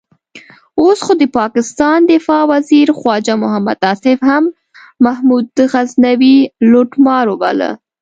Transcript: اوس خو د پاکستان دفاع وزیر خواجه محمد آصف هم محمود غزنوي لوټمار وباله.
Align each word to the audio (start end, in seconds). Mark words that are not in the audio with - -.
اوس 0.81 0.99
خو 1.05 1.13
د 1.21 1.23
پاکستان 1.39 1.97
دفاع 2.13 2.43
وزیر 2.53 2.87
خواجه 2.99 3.35
محمد 3.43 3.77
آصف 3.91 4.17
هم 4.29 4.43
محمود 5.05 5.47
غزنوي 5.71 6.37
لوټمار 6.71 7.25
وباله. 7.29 7.71